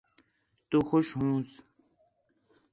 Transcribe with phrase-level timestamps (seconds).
[0.69, 1.57] تُو خوش ہوسیں